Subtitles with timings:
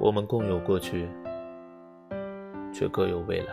[0.00, 1.06] 我们共有过去，
[2.72, 3.52] 却各有未来。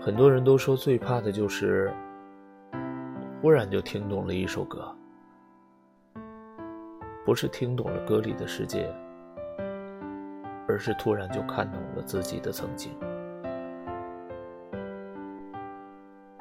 [0.00, 1.92] 很多人都说最怕的就是
[3.42, 4.90] 忽然就听懂了一首歌，
[7.22, 8.90] 不是听懂了歌里的世界，
[10.66, 12.92] 而是突然就看懂了自己的曾经。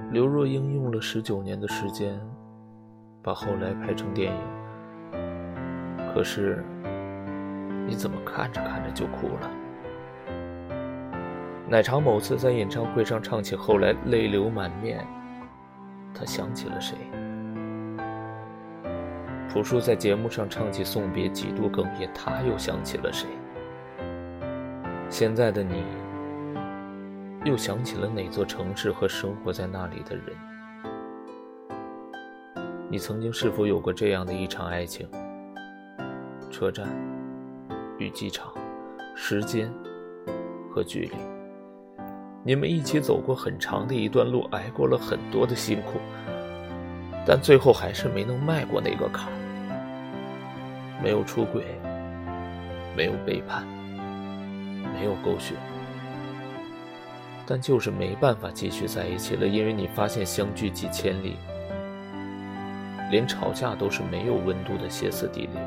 [0.09, 2.17] 刘若英用了十九年的时间，
[3.21, 4.41] 把后来拍成电影。
[6.13, 6.63] 可是，
[7.87, 9.49] 你怎么看着看着就哭了？
[11.67, 15.05] 奶茶某次在演唱会上唱起《后来》，泪流满面。
[16.13, 16.95] 他想起了谁？
[19.49, 22.09] 朴树在节目上唱起《送别》，几度哽咽。
[22.13, 23.27] 他又想起了谁？
[25.09, 25.83] 现在的你。
[27.45, 30.25] 又想起了哪座城市和生活在那里的人？
[32.89, 35.07] 你曾经是否有过这样的一场爱情？
[36.49, 36.87] 车站
[37.97, 38.53] 与机场，
[39.15, 39.71] 时间
[40.69, 41.11] 和距离，
[42.43, 45.99] 你们一起走过很长的一段路，挨过了很多的辛苦，
[47.25, 49.33] 但最后还是没能迈过那个坎儿。
[51.03, 51.63] 没有出轨，
[52.95, 53.65] 没有背叛，
[54.93, 55.55] 没有狗血。
[57.45, 61.37] 但就是没办法继续在一起了，因为你发现相距几千里，
[63.11, 65.59] 连吵架都是没有温度的歇斯底里。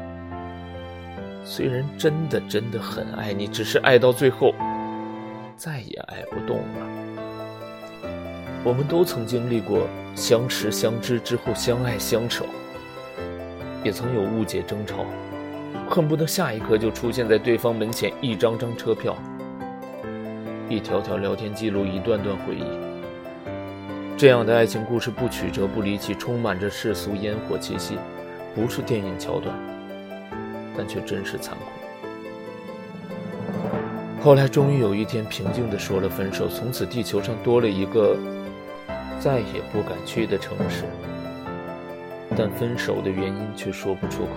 [1.50, 4.54] 虽然真的真的很爱你，只是爱到最后，
[5.56, 6.86] 再也爱不动了。
[8.62, 12.44] 我们都曾经历过相识相知之后相爱相守，
[13.82, 15.06] 也曾有误解争吵，
[15.88, 19.16] 恨不得下一刻就出现在对方门前，一张张车票。
[20.68, 22.64] 一条条聊天记录，一段段回忆。
[24.18, 27.96] 这样的爱情故事不曲折不离奇，充满着世俗烟火气息，
[28.54, 29.56] 不是电影桥段，
[30.78, 31.64] 但却真实残酷。
[34.22, 38.16] 后来终于有一天平静地说了分手，从此地球上多了一个
[39.18, 40.84] 再也不敢去的城市。
[42.36, 44.30] 但分手的原因却说不出口，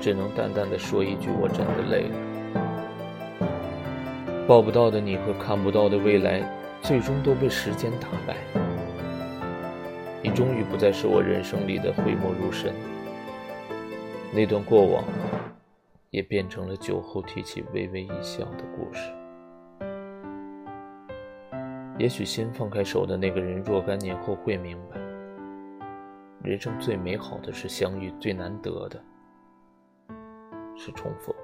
[0.00, 2.14] 只能淡淡的说一句：我真的累了。
[4.46, 6.42] 抱不到的你和看不到的未来，
[6.82, 8.36] 最终都被时间打败。
[10.22, 12.72] 你终于不再是我人生里的讳莫如深，
[14.34, 15.04] 那段过往，
[16.08, 19.12] 也变成了酒后提起微微一笑的故事。
[21.98, 24.96] 也许先放开手的那个人，若干年后会明白，
[26.42, 28.98] 人生最美好的是相遇，最难得的
[30.78, 31.34] 是重逢。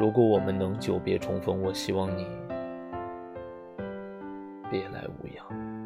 [0.00, 2.26] 如果我们能久别重逢，我希望你
[4.70, 5.83] 别来无恙。